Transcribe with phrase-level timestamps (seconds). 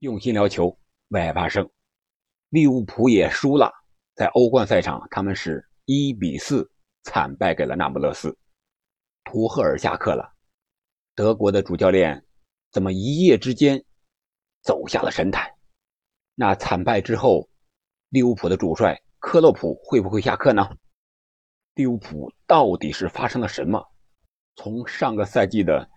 [0.00, 0.78] 用心聊球，
[1.08, 1.68] 为爱发声。
[2.50, 3.72] 利物浦也输了，
[4.14, 6.70] 在欧冠赛场，他们是一比四
[7.02, 8.38] 惨败给了那不勒斯。
[9.24, 10.32] 图赫尔下课了，
[11.16, 12.24] 德国的主教练
[12.70, 13.84] 怎么一夜之间
[14.62, 15.52] 走下了神坛？
[16.36, 17.50] 那惨败之后，
[18.10, 20.78] 利物浦的主帅克洛普会不会下课呢？
[21.74, 23.84] 利物浦到底是发生了什么？
[24.54, 25.90] 从上个赛季的。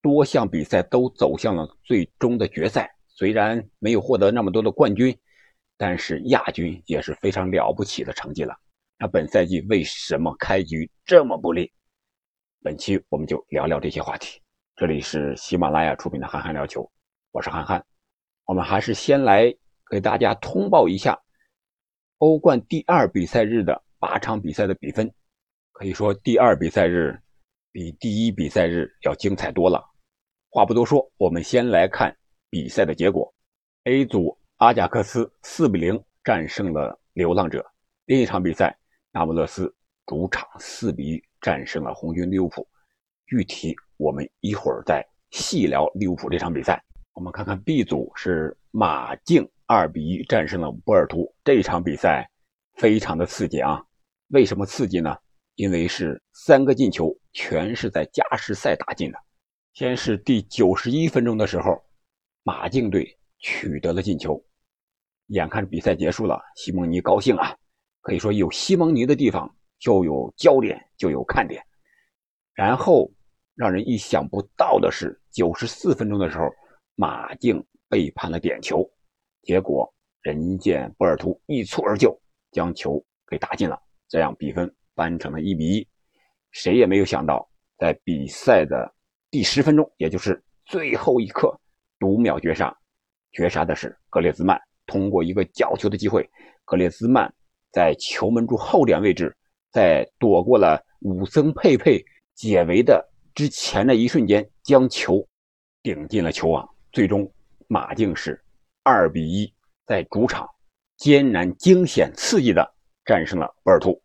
[0.00, 5.16] 多项比赛都走向了最终的决赛，虽然没有获得那么多的冠军，
[5.76, 8.56] 但是亚军也是非常了不起的成绩了。
[8.96, 11.72] 那本赛季为什么开局这么不利？
[12.62, 14.40] 本期我们就聊聊这些话题。
[14.76, 16.82] 这里是喜马拉雅出品的《憨憨聊球》，
[17.32, 17.84] 我是憨憨。
[18.44, 19.52] 我们还是先来
[19.90, 21.20] 给大家通报一下
[22.18, 25.12] 欧冠第二比赛日的八场比赛的比分。
[25.72, 27.20] 可以说，第二比赛日。
[27.78, 29.80] 比第一比赛日要精彩多了。
[30.50, 32.12] 话不多说，我们先来看
[32.50, 33.32] 比赛的结果。
[33.84, 37.64] A 组阿贾克斯四比零战胜了流浪者。
[38.06, 38.76] 另一场比赛，
[39.12, 39.72] 那不勒斯
[40.06, 42.66] 主场四比一战胜了红军利物浦。
[43.28, 46.82] 具体我们一会儿再细聊利物浦这场比赛。
[47.12, 51.32] 我们看看 B 组是马竞二比一战胜了波尔图。
[51.44, 52.28] 这场比赛
[52.74, 53.80] 非常的刺激啊！
[54.30, 55.16] 为什么刺激呢？
[55.58, 59.18] 因为是三个进球全是在加时赛打进的。
[59.74, 61.76] 先是第九十一分钟的时候，
[62.44, 64.40] 马竞队取得了进球。
[65.26, 67.56] 眼看比赛结束了，西蒙尼高兴啊，
[68.02, 71.60] 可以说有西蒙尼的地方就有焦点，就有看点。
[72.54, 73.10] 然后
[73.56, 76.44] 让人意想不到的是，九十四分钟的时候，
[76.94, 78.88] 马竞背叛了点球，
[79.42, 82.16] 结果人见波尔图一蹴而就，
[82.52, 83.76] 将球给打进了，
[84.08, 84.72] 这样比分。
[84.98, 85.88] 扳成了一比一，
[86.50, 87.48] 谁也没有想到，
[87.78, 88.92] 在比赛的
[89.30, 91.56] 第十分钟，也就是最后一刻，
[92.00, 92.76] 读秒绝杀，
[93.30, 94.60] 绝杀的是格列兹曼。
[94.86, 96.28] 通过一个角球的机会，
[96.64, 97.32] 格列兹曼
[97.70, 99.32] 在球门柱后点位置，
[99.70, 102.04] 在躲过了武僧佩佩
[102.34, 105.24] 解围的之前的一瞬间，将球
[105.80, 106.68] 顶进了球网。
[106.90, 107.32] 最终，
[107.68, 108.42] 马竞是
[108.82, 109.54] 二比一，
[109.86, 110.48] 在主场
[110.96, 114.02] 艰难、惊险、刺激的战胜了波尔图。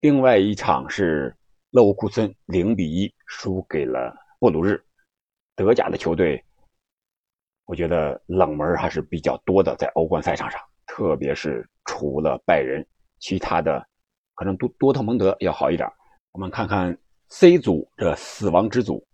[0.00, 1.34] 另外一场是
[1.70, 4.80] 勒沃库森零比一输给了布鲁日，
[5.56, 6.40] 德甲的球队，
[7.64, 12.86] 我觉得冷门还是比较多的，在欧冠赛场上，特别是除了拜仁，
[13.18, 13.84] 其他的
[14.36, 15.90] 可能多多特蒙德要好一点。
[16.30, 16.96] 我们看看
[17.30, 19.04] C 组这死亡之组，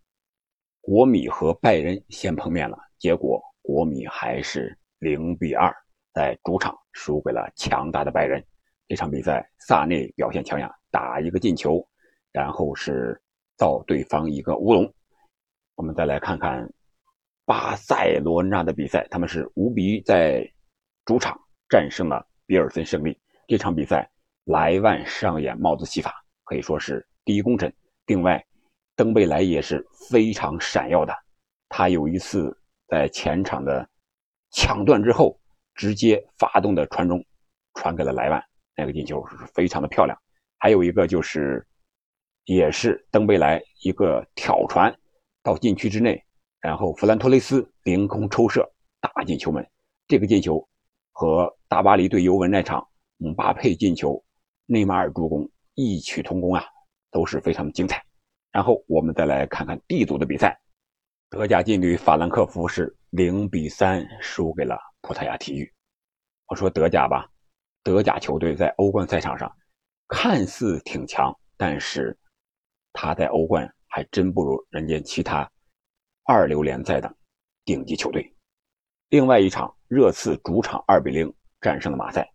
[0.82, 5.74] 国米和拜仁先碰面了，结果国米还是零比二
[6.12, 8.44] 在主场输给了强大的拜仁。
[8.86, 11.86] 这场比赛，萨内表现抢眼，打一个进球，
[12.32, 13.20] 然后是
[13.56, 14.92] 造对方一个乌龙。
[15.74, 16.70] 我们再来看看
[17.46, 20.46] 巴塞罗那的比赛，他们是五比在
[21.04, 23.18] 主场战胜了比尔森胜利。
[23.48, 24.08] 这场比赛，
[24.44, 26.14] 莱万上演帽子戏法，
[26.44, 27.72] 可以说是第一功臣。
[28.06, 28.44] 另外，
[28.94, 31.14] 登贝莱也是非常闪耀的，
[31.68, 32.54] 他有一次
[32.86, 33.88] 在前场的
[34.50, 35.38] 抢断之后，
[35.74, 37.24] 直接发动的传中，
[37.74, 38.42] 传给了莱万。
[38.76, 40.18] 那个进球是非常的漂亮，
[40.58, 41.64] 还有一个就是，
[42.44, 44.92] 也是登贝莱一个挑传
[45.42, 46.20] 到禁区之内，
[46.60, 48.68] 然后弗兰托雷斯凌空抽射
[49.00, 49.64] 打进球门。
[50.08, 50.68] 这个进球
[51.12, 52.86] 和大巴黎对尤文那场
[53.16, 54.22] 姆巴佩进球、
[54.66, 56.64] 内马尔助攻异曲同工啊，
[57.10, 58.04] 都是非常的精彩。
[58.50, 60.60] 然后我们再来看看 D 组的比赛，
[61.30, 65.72] 德甲劲旅法兰克福是零比三输给了葡萄牙体育。
[66.46, 67.30] 我说德甲吧。
[67.84, 69.54] 德甲球队在欧冠赛场上
[70.08, 72.18] 看似挺强，但是
[72.94, 75.48] 他在欧冠还真不如人家其他
[76.24, 77.14] 二流联赛的
[77.62, 78.34] 顶级球队。
[79.10, 81.30] 另外一场，热刺主场二比零
[81.60, 82.26] 战胜了马赛，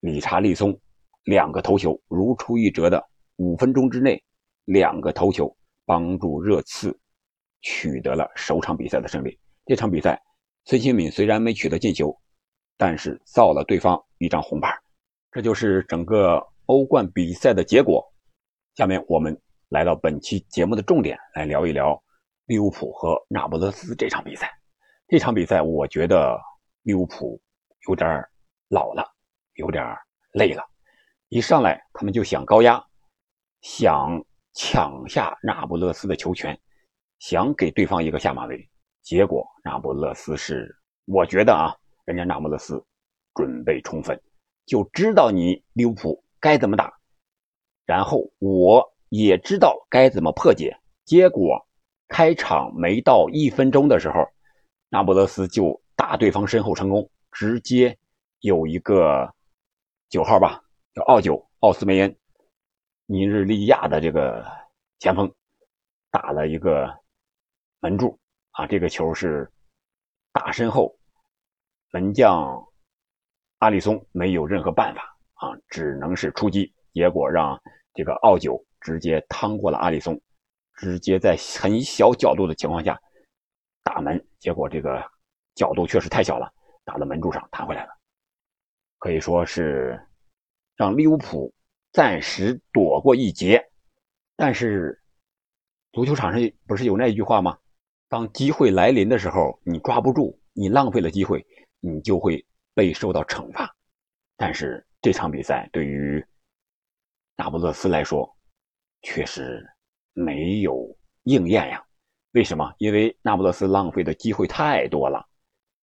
[0.00, 0.78] 理查利松
[1.24, 3.02] 两个头球如出一辙的
[3.36, 4.22] 五分钟之内，
[4.66, 5.56] 两个头球
[5.86, 6.96] 帮助热刺
[7.62, 9.40] 取得了首场比赛的胜利。
[9.64, 10.22] 这场比赛，
[10.66, 12.14] 孙兴敏虽然没取得进球。
[12.76, 14.78] 但是造了对方一张红牌，
[15.32, 18.04] 这就是整个欧冠比赛的结果。
[18.74, 19.40] 下面我们
[19.70, 22.02] 来到本期节目的重点，来聊一聊
[22.44, 24.50] 利物浦和那不勒斯这场比赛。
[25.08, 26.38] 这场比赛，我觉得
[26.82, 27.40] 利物浦
[27.88, 28.22] 有点
[28.68, 29.10] 老了，
[29.54, 29.82] 有点
[30.32, 30.62] 累了。
[31.28, 32.84] 一上来他们就想高压，
[33.62, 36.58] 想抢下那不勒斯的球权，
[37.20, 38.68] 想给对方一个下马威。
[39.02, 40.76] 结果那不勒斯是，
[41.06, 41.74] 我觉得啊。
[42.06, 42.82] 人家那不勒斯
[43.34, 44.18] 准备充分，
[44.64, 46.98] 就知道你利物浦该怎么打，
[47.84, 50.74] 然后我也知道该怎么破解。
[51.04, 51.66] 结果
[52.08, 54.26] 开场没到一分钟的时候，
[54.88, 57.98] 那不勒斯就打对方身后成功，直接
[58.40, 59.34] 有一个
[60.08, 60.62] 九号吧，
[60.94, 62.16] 叫奥九奥斯梅恩，
[63.06, 64.44] 尼日利亚的这个
[65.00, 65.32] 前锋
[66.10, 66.88] 打了一个
[67.80, 68.18] 门柱
[68.52, 69.50] 啊，这个球是
[70.32, 70.95] 打身后，
[71.92, 72.62] 门将
[73.58, 75.02] 阿里松没有任何办法
[75.34, 77.60] 啊，只能是出击，结果让
[77.94, 80.20] 这个奥九直接趟过了阿里松，
[80.74, 83.00] 直接在很小角度的情况下。
[83.82, 85.02] 打门，结果这个
[85.54, 86.52] 角度确实太小了，
[86.84, 87.92] 打到门柱上弹回来了，
[88.98, 89.98] 可以说是
[90.74, 91.54] 让利物浦
[91.92, 93.64] 暂时躲过一劫。
[94.34, 95.00] 但是
[95.92, 97.56] 足球场上不是有那句话吗？
[98.08, 101.46] 当机会来临的时候，你抓不住，你浪费了机会，
[101.86, 102.44] 你就会
[102.74, 103.74] 被受到惩罚。
[104.36, 106.24] 但是这场比赛对于
[107.36, 108.36] 那不勒斯来说，
[109.02, 109.64] 确实
[110.12, 110.86] 没有
[111.22, 111.82] 应验呀。
[112.32, 112.74] 为什么？
[112.78, 115.26] 因为那不勒斯浪费的机会太多了，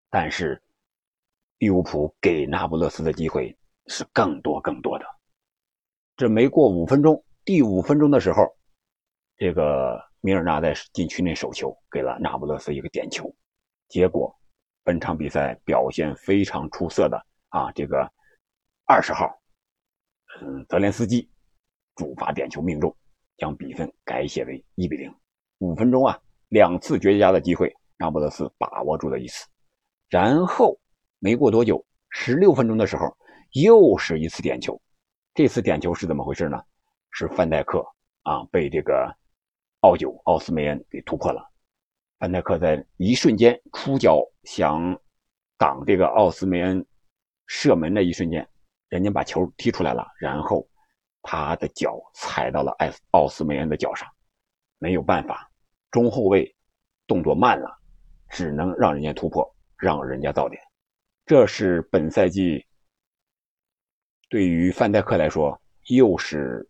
[0.09, 0.61] 但是
[1.57, 3.57] 利物浦给那不勒斯的机会
[3.87, 5.05] 是更多更多的。
[6.15, 8.55] 这没过五分钟，第五分钟的时候，
[9.35, 13.33] 这个米尔纳在禁区内手球给了那不勒斯一个点球，
[13.87, 14.35] 结果
[14.83, 18.11] 本场比赛表现非常出色的啊，这个
[18.85, 19.29] 二十号，
[20.41, 21.29] 嗯，泽连斯基
[21.95, 22.95] 主罚点球命中，
[23.37, 25.13] 将比分改写为一比零。
[25.59, 26.19] 五分钟啊！
[26.49, 29.47] 两次绝佳的机会，让布勒斯把握住了一次，
[30.09, 30.77] 然后
[31.19, 33.15] 没过多久，十六分钟的时候，
[33.53, 34.79] 又是一次点球。
[35.33, 36.61] 这次点球是怎么回事呢？
[37.11, 37.79] 是范戴克
[38.23, 39.15] 啊被这个
[39.79, 41.52] 奥九奥斯梅恩给突破了。
[42.23, 44.97] 范戴克在一瞬间出脚想
[45.57, 46.85] 挡这个奥斯梅恩
[47.47, 48.47] 射门的一瞬间，
[48.87, 50.65] 人家把球踢出来了，然后
[51.21, 54.07] 他的脚踩到了艾奥斯梅恩的脚上，
[54.79, 55.51] 没有办法。
[55.91, 56.55] 中后卫
[57.07, 57.77] 动作慢了，
[58.29, 59.45] 只能让人家突破，
[59.75, 60.61] 让人家造点。
[61.25, 62.65] 这是本赛季
[64.29, 66.65] 对于范戴克来说又是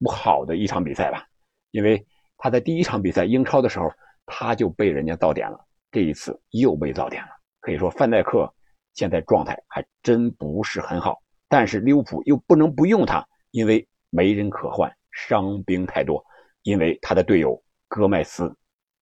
[0.00, 1.24] 不好的一场比赛吧？
[1.70, 2.04] 因为
[2.38, 3.88] 他在第一场比赛英超的时候
[4.26, 5.58] 他就被人家造点了，
[5.90, 7.30] 这一次又被造点了。
[7.60, 8.52] 可以说范戴克
[8.92, 16.22] 现在状态还真不是很好，但是利物浦又不能不用他，因为没人可换，伤兵太多。
[16.62, 18.54] 因为他的队友戈麦斯。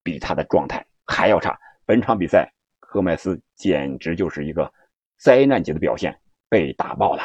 [0.05, 1.59] 比他的状态还要差。
[1.87, 4.71] 本场比赛，戈麦斯简直就是一个
[5.17, 6.15] 灾难级的表现，
[6.50, 7.23] 被打爆了。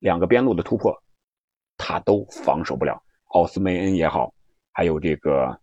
[0.00, 0.92] 两个边路的突破，
[1.76, 3.00] 他都防守不了。
[3.26, 4.34] 奥斯梅恩也好，
[4.72, 5.56] 还有这个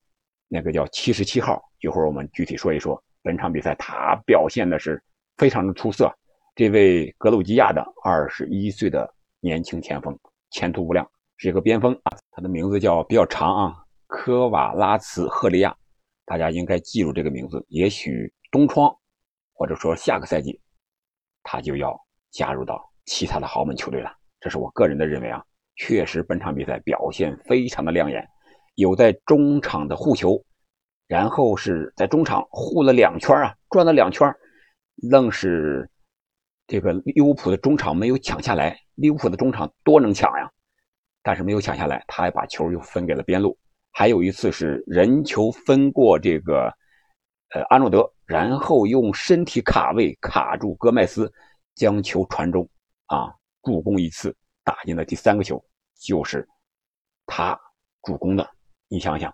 [0.53, 3.03] 那个叫七十七号，一会儿我们具体说一说。
[3.23, 5.01] 本场比赛他表现的是
[5.35, 6.13] 非常的出色。
[6.53, 10.15] 这位格鲁吉亚的二十一岁的年轻前锋，
[10.51, 12.15] 前途无量，是一个边锋啊。
[12.29, 15.75] 他的名字叫比较长啊，科瓦拉茨赫利亚。
[16.23, 18.95] 大家应该记住这个名字，也许东窗，
[19.55, 20.61] 或者说下个赛季，
[21.41, 21.99] 他就要
[22.29, 24.11] 加入到其他的豪门球队了。
[24.39, 25.43] 这是我个人的认为啊，
[25.77, 28.23] 确实本场比赛表现非常的亮眼，
[28.75, 30.43] 有在中场的护球，
[31.07, 34.33] 然后是在中场护了两圈啊，转了两圈，
[34.95, 35.89] 愣是
[36.67, 38.79] 这个利物浦的中场没有抢下来。
[38.95, 40.51] 利物浦的中场多能抢呀，
[41.21, 43.57] 但是没有抢下来，他还把球又分给了边路。
[43.91, 46.71] 还有一次是人球分过这个，
[47.53, 51.31] 呃，阿诺德，然后用身体卡位卡住戈麦斯，
[51.75, 52.67] 将球传中，
[53.05, 55.63] 啊，助攻一次，打进了第三个球，
[55.99, 56.47] 就是
[57.27, 57.59] 他
[58.03, 58.47] 助攻的。
[58.93, 59.33] 你想想，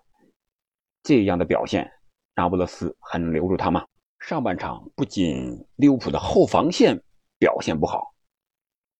[1.03, 1.91] 这样的表现，
[2.33, 3.85] 那不勒斯还能留住他吗？
[4.17, 6.97] 上半场不仅利物浦的后防线
[7.37, 8.13] 表现不好，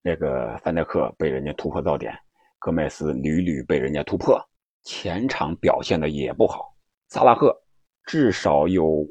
[0.01, 2.13] 那个范戴克被人家突破到点，
[2.59, 4.37] 戈麦斯屡屡被人家突破。
[4.83, 6.75] 前场表现的也不好，
[7.07, 7.57] 萨拉赫
[8.03, 9.07] 至少有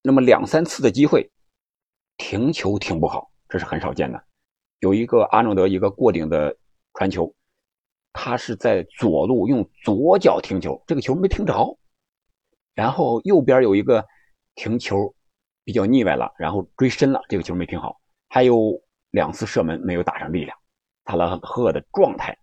[0.00, 1.28] 那么两三次的机会
[2.18, 4.24] 停球停不好，这是很少见的。
[4.78, 6.56] 有一个阿诺德一个过顶的
[6.94, 7.34] 传球，
[8.20, 11.78] 他是在左路用左脚停球，这个球没停着。
[12.74, 14.04] 然后右边有一个
[14.56, 15.14] 停球
[15.62, 18.00] 比较腻歪了，然后追深了，这个球没停好。
[18.28, 18.72] 还有
[19.10, 20.56] 两次射门没有打上力量。
[21.04, 22.36] 塔拉赫的状态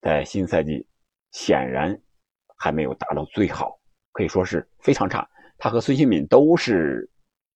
[0.00, 0.86] 在新赛季。
[1.30, 1.94] 显然
[2.56, 3.78] 还没有达到最好，
[4.12, 5.28] 可以说是非常差。
[5.58, 7.08] 他和孙兴敏都是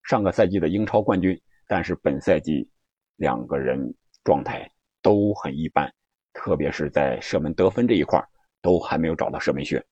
[0.03, 2.69] 上个赛季的英超冠军，但是本赛季
[3.17, 5.91] 两个人状态都很一般，
[6.33, 8.23] 特别是在射门得分这一块
[8.61, 9.85] 都还没有找到射门穴。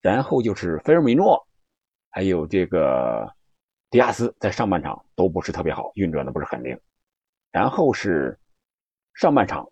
[0.00, 1.46] 然后就是菲尔米诺，
[2.10, 3.32] 还有这个
[3.90, 6.78] 迪亚斯，在上半场都不是特别好，运转的不是很灵。
[7.50, 8.38] 然后是
[9.14, 9.68] 上半场，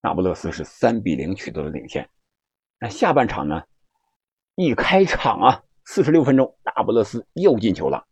[0.00, 2.08] 那不勒斯是三比零取得了领先。
[2.80, 3.62] 那下半场呢？
[4.56, 8.04] 一开场啊，四十六分钟，那不勒斯又进球了，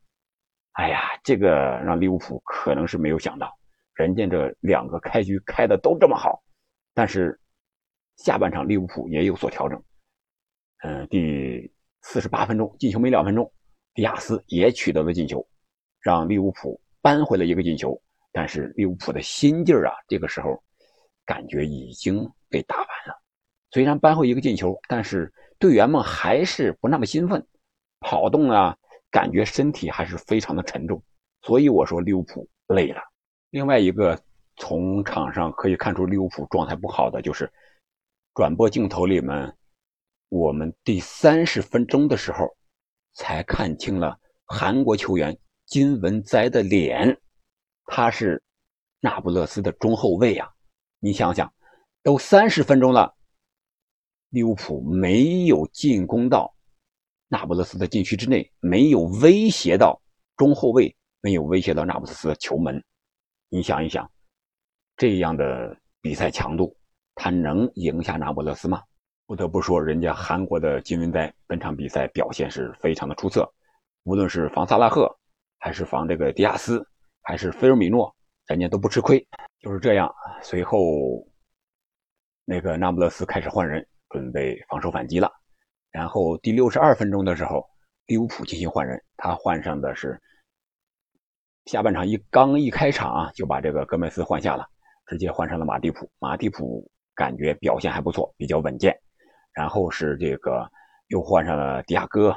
[0.75, 1.49] 哎呀，这个
[1.85, 3.52] 让利物浦可能是没有想到，
[3.95, 6.40] 人家这两个开局开的都这么好，
[6.96, 7.38] 但是
[8.16, 9.78] 下半场利物浦也有所调整。
[10.78, 13.52] 嗯，第四十八分钟进球没两分钟，
[13.92, 15.46] 迪亚斯也取得了进球，
[16.00, 18.00] 让利物浦扳回了一个进球。
[18.32, 20.58] 但是利物浦的心劲儿啊，这个时候
[21.26, 23.14] 感觉已经被打完了。
[23.72, 27.46] 虽然扳回一个进球，但是队员们还是不那么兴奋，
[28.00, 28.76] 跑动啊。
[29.08, 31.02] 感觉身体还是非常的沉重，
[31.40, 33.00] 所以我说利物浦累了。
[33.50, 34.20] 另外一个
[34.56, 37.50] 从场上可以看出利物浦状态不好的，就是
[38.34, 39.56] 转播镜头里面，
[40.28, 42.56] 我们第三十分钟的时候
[43.14, 45.36] 才看清了韩国球员
[45.66, 47.18] 金文哉的脸，
[47.84, 48.42] 他是
[49.00, 50.48] 那不勒斯的中后卫啊！
[50.98, 51.52] 你想想，
[52.02, 53.14] 都三十分钟了，
[54.30, 56.54] 利物浦没有进攻到。
[57.28, 60.00] 那不勒斯的禁区之内没有威胁到
[60.36, 62.82] 中后卫，没有威胁到那不勒斯的球门。
[63.48, 64.08] 你想一想，
[64.96, 66.76] 这样的比赛强度，
[67.14, 68.82] 他能赢下那不勒斯吗？
[69.26, 73.52] 不得不说，人家韩国的金文哉本场比赛表现是非常的出色，
[74.04, 75.12] 无论是防萨拉赫，
[75.58, 76.86] 还是防这个迪亚斯，
[77.22, 78.14] 还是菲尔米诺，
[78.46, 79.26] 人家都不吃亏。
[79.58, 80.78] 就是这样，随后
[82.44, 85.28] 那个那不勒斯开始换人，准备防守反击了。
[85.90, 87.68] 然后第六十二分钟的时候，
[88.06, 90.20] 利物浦进行换人，他换上的是
[91.64, 94.64] 下半场一刚一开场啊，就把这个戈麦斯换下了，
[95.06, 96.10] 直接换上了马蒂普。
[96.18, 98.96] 马蒂普感觉表现还不错，比较稳健。
[99.52, 100.70] 然后是这个
[101.08, 102.30] 又换上了迪亚哥，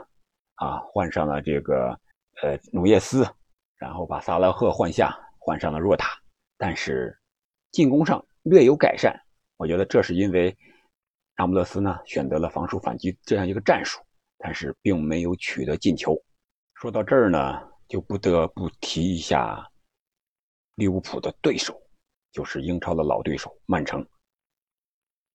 [0.56, 1.90] 啊，换上了这个
[2.42, 3.28] 呃努涅斯，
[3.78, 6.18] 然后把萨拉赫换下，换上了若塔。
[6.58, 7.18] 但是
[7.72, 9.14] 进攻上略有改善，
[9.58, 10.56] 我觉得这是因为。
[11.42, 14.02] 那不勒斯呢选择了防守反击这样一个战术，
[14.38, 16.14] 但是并没有取得进球。
[16.74, 19.66] 说到这儿呢，就不得不提一下
[20.76, 21.82] 利物浦的对手，
[22.32, 24.06] 就是英超的老对手曼城。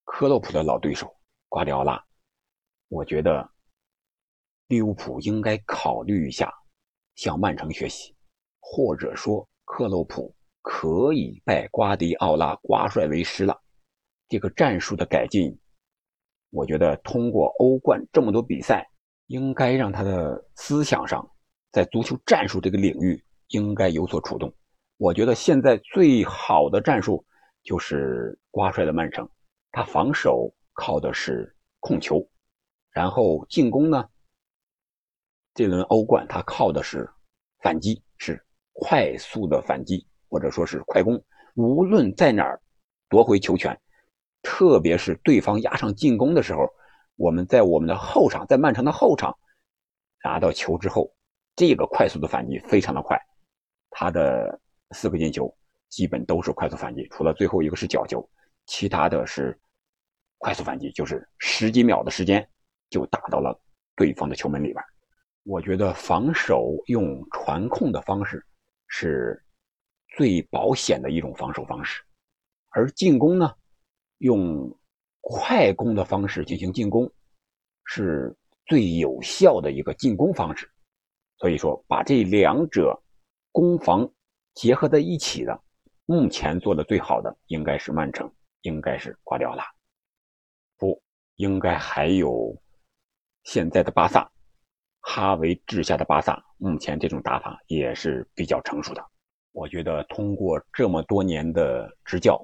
[0.04, 1.14] 克洛普的老对手
[1.48, 2.04] 瓜迪奥拉，
[2.88, 3.50] 我觉得
[4.68, 6.52] 利物浦应该考虑一下
[7.16, 8.14] 向曼城学习，
[8.60, 13.60] 或者说克洛普可以拜瓜迪奥拉瓜帅为师了。
[14.28, 15.58] 这个战术的改进。
[16.50, 18.88] 我觉得通过欧冠这么多比赛，
[19.26, 21.28] 应该让他的思想上，
[21.72, 24.54] 在足球战术这个领域应该有所触动。
[24.96, 27.24] 我觉得现在最好的战术
[27.62, 29.28] 就是瓜帅的曼城，
[29.72, 32.26] 他防守靠的是控球，
[32.90, 34.08] 然后进攻呢，
[35.54, 37.10] 这轮欧冠他靠的是
[37.60, 38.40] 反击，是
[38.72, 41.22] 快速的反击或者说是快攻，
[41.54, 42.60] 无论在哪儿
[43.08, 43.78] 夺回球权。
[44.46, 46.68] 特别是对方压上进攻的时候，
[47.16, 49.34] 我们在我们的后场，在曼城的后场
[50.22, 51.10] 拿到球之后，
[51.56, 53.18] 这个快速的反击非常的快。
[53.88, 54.60] 他的
[54.94, 55.54] 四个进球
[55.90, 58.26] 基本都是快速反击，除了最后一个是角球，
[58.66, 59.58] 其他的是
[60.38, 62.48] 快速反击，就是十几秒的时间
[62.88, 63.60] 就打到了
[63.96, 64.82] 对方的球门里边。
[65.42, 68.42] 我觉得防守用传控的方式
[68.86, 69.44] 是
[70.16, 72.02] 最保险的一种防守方式，
[72.70, 73.52] 而进攻呢？
[74.18, 74.74] 用
[75.20, 77.10] 快攻的方式进行进攻，
[77.84, 78.34] 是
[78.64, 80.70] 最有效的一个进攻方式。
[81.36, 82.98] 所以说，把这两者
[83.52, 84.10] 攻防
[84.54, 85.60] 结合在一起的，
[86.06, 88.32] 目前做的最好的应该是曼城，
[88.62, 89.64] 应该是瓜迪奥拉，
[90.78, 91.02] 不
[91.36, 92.56] 应该还有
[93.42, 94.30] 现在的巴萨，
[95.00, 99.04] 哈维治下的巴萨，目前这种打法也是比较成熟的。
[99.50, 102.40] 我觉得通过这么多年的执教。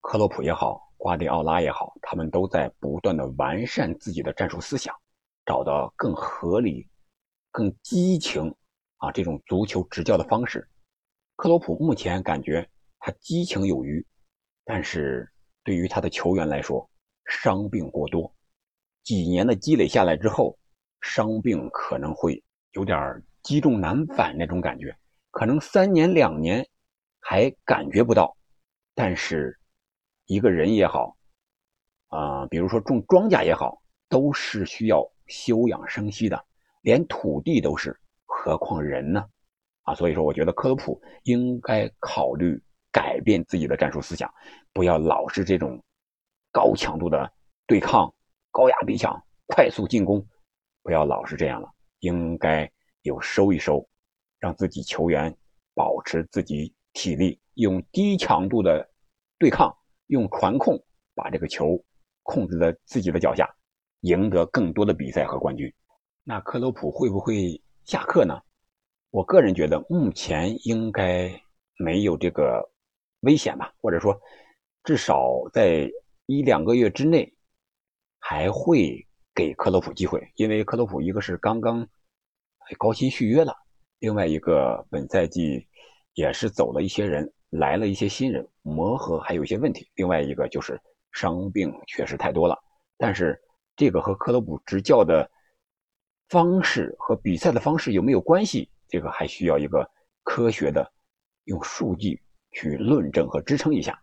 [0.00, 4.94] 克洛普也好，瓜迪奥拉也好，他们都在不断的完善自己的战术思想，
[5.44, 6.88] 找到更合理、
[7.50, 8.54] 更激情
[8.98, 10.66] 啊这种足球执教的方式。
[11.36, 14.04] 克洛普目前感觉他激情有余，
[14.64, 15.30] 但是
[15.62, 16.90] 对于他的球员来说，
[17.26, 18.34] 伤病过多，
[19.04, 20.58] 几年的积累下来之后，
[21.00, 24.96] 伤病可能会有点积重难返那种感觉，
[25.30, 26.66] 可能三年两年
[27.20, 28.36] 还感觉不到，
[28.94, 29.58] 但是。
[30.28, 31.16] 一个人也好，
[32.08, 36.44] 啊，比如说种庄稼也好，都是需要休养生息的，
[36.82, 39.24] 连土地都是，何况人呢？
[39.86, 42.62] 啊，所以说，我觉得克洛普应该考虑
[42.92, 44.30] 改变自己的战术思想，
[44.74, 45.82] 不要老是这种
[46.52, 47.32] 高强度的
[47.66, 48.12] 对抗、
[48.50, 50.26] 高压逼抢、快速进攻，
[50.82, 51.68] 不要老是这样了，
[52.00, 53.88] 应该有收一收，
[54.38, 55.34] 让自己球员
[55.74, 58.86] 保持自己体力，用低强度的
[59.38, 59.74] 对抗。
[60.08, 60.80] 用传控
[61.16, 61.84] 把这个球
[62.22, 63.52] 控制在自己的脚下，
[64.02, 65.68] 赢得更多的比赛和冠军。
[66.22, 68.40] 那克洛普会不会下课呢？
[69.10, 71.30] 我个人觉得目前应该
[71.78, 72.70] 没有这个
[73.20, 74.18] 危险吧，或者说
[74.84, 75.90] 至少在
[76.26, 77.32] 一两个月之内
[78.18, 81.86] 还会给克洛普机会，因为克洛普一个是刚刚
[82.78, 83.54] 高薪续约了，
[84.00, 85.66] 另外一个本赛季
[86.14, 90.80] 也是走了一些人，来了一些新人，磨合还有一些问题，另外一个就是
[91.12, 92.58] 伤病确实太多了，
[92.98, 93.40] 但是
[93.76, 95.30] 这个和克洛普执教的。
[96.28, 98.68] 方式和比赛的方式有没有关系？
[98.88, 99.88] 这个还需要一个
[100.22, 100.90] 科学的
[101.44, 103.98] 用数据去论证和支撑一下。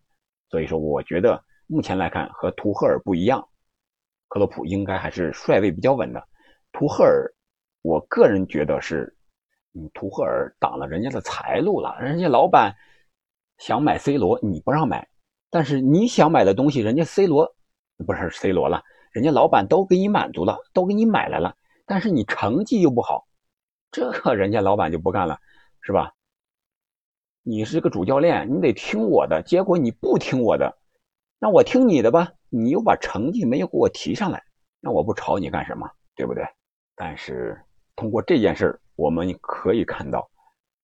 [0.50, 3.48] 所以说，我觉得目前来看和图赫尔不一样，
[4.28, 6.24] 克洛普应该还是帅位比较稳的。
[6.72, 7.34] 图赫尔，
[7.82, 9.16] 我个人觉得是，
[9.74, 11.98] 嗯，图赫尔挡了人家的财路了。
[12.00, 12.76] 人家老板
[13.58, 15.08] 想买 C 罗，你不让买，
[15.50, 17.56] 但是你想买的东西，人家 C 罗
[18.06, 21.56] 不是 C 罗了，人家老板都给你满足了，都给你买来了。
[21.86, 23.28] 但是你成绩又不好，
[23.94, 25.40] 这人家老板就不干了，
[25.82, 26.12] 是吧？
[27.44, 29.44] 你是个主教练，你得听我的。
[29.44, 30.76] 结果你不听我的，
[31.38, 32.34] 那我听你的吧。
[32.50, 34.42] 你又把成绩没有给我提上来，
[34.80, 35.88] 那我不炒你干什么？
[36.16, 36.44] 对不对？
[36.96, 37.56] 但是
[37.96, 40.28] 通过这件事我们可以看到，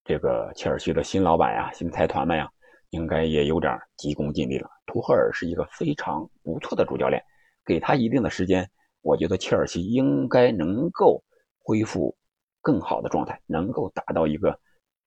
[0.04, 2.48] 这个切尔西的新老板呀、新财团们呀，
[2.92, 4.70] 应该也有点急功近利了。
[4.86, 7.20] 图赫尔是一个非常不错的主教练，
[7.66, 8.70] 给他一定的时间。
[9.02, 11.24] 我觉得切尔西应该能够
[11.58, 12.16] 恢复
[12.62, 14.60] 更好的状态，能够达到一个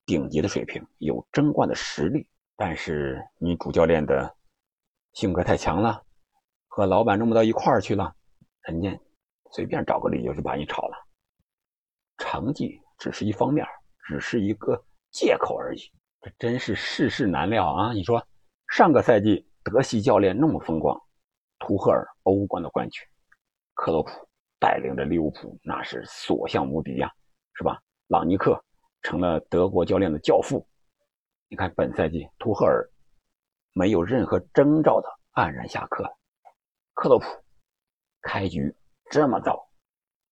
[0.07, 2.27] 顶级的水平，有争冠的实力。
[2.57, 4.35] 但是你主教练的
[5.15, 6.03] 性格太强了，
[6.69, 8.15] 和老板弄不到一块儿去了，
[8.63, 8.99] 人家
[9.53, 10.97] 随便找个理由就把你炒了。
[12.19, 13.67] 成绩只是一方面，
[14.07, 14.81] 只是一个
[15.11, 15.81] 借口而已。
[16.21, 17.93] 这真是世事难料啊！
[17.93, 18.25] 你说
[18.69, 20.97] 上个赛季德系教练那么风光，
[21.59, 23.05] 图赫尔欧冠的冠军。
[23.75, 24.11] 克洛普
[24.61, 27.11] 带领着利物浦，那是所向无敌呀，
[27.55, 27.81] 是吧？
[28.09, 28.63] 朗尼克
[29.03, 30.67] 成了德国教练的教父。
[31.49, 32.89] 你看本赛季图赫尔
[33.73, 36.05] 没有任何征兆的黯然下课，
[36.95, 37.27] 克洛普
[38.23, 38.75] 开局
[39.11, 39.69] 这么早，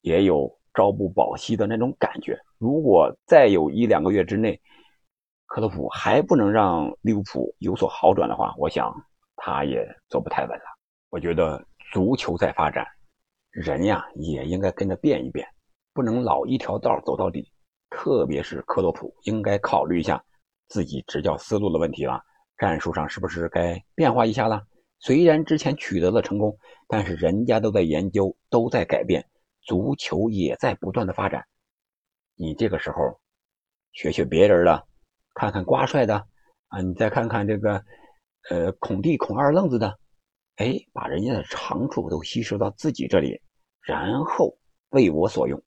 [0.01, 2.39] 也有朝不保夕的那种感觉。
[2.59, 4.61] 如果再有一两个月之内，
[5.47, 8.95] 克洛普还不能让利物浦有所好转的话，我想
[9.37, 10.65] 他也坐不太稳了。
[11.11, 12.87] 我觉得足球在发展。
[13.51, 15.47] 人呀，也应该跟着变一变，
[15.93, 17.51] 不能老一条道走到底。
[17.91, 20.25] 特别是克洛普，应该考虑一下
[20.69, 22.23] 自己执教思路的问题了。
[22.57, 24.63] 战术上是不是该变化一下了？
[25.01, 29.27] 虽然之前取得了成功，但是人家都在研究，都在改变，
[29.63, 31.45] 足球也在不断的发展。
[32.37, 33.21] 你这个时候
[33.93, 34.87] 学学别人的，
[35.35, 36.27] 看看瓜帅的
[36.69, 37.83] 啊，你再看看这个
[38.51, 39.99] 呃孔蒂、孔二愣子的。
[40.57, 43.41] 哎，把人家的长处都吸收到自己这里，
[43.81, 44.57] 然后
[44.91, 45.61] 为我所用，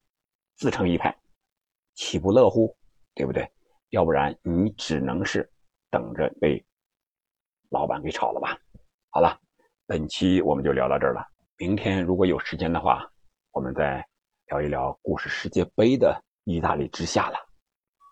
[0.63, 1.13] 自成一派，
[1.93, 2.73] 岂不乐乎？
[3.13, 3.45] 对不对？
[3.89, 5.51] 要不然你只能是
[5.91, 6.65] 等着被
[7.69, 8.57] 老板给炒了吧。
[9.09, 9.37] 好了，
[9.85, 11.21] 本期我们就聊到这儿了。
[11.57, 13.05] 明天如果有时间的话，
[13.51, 14.07] 我们再
[14.45, 17.37] 聊一聊故事世界杯的意大利之下了。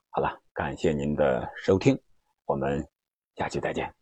[0.10, 1.98] 好了，感谢您的收听，
[2.44, 2.86] 我们
[3.38, 4.01] 下期再见。